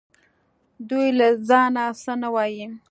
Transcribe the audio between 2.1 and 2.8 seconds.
نه وايي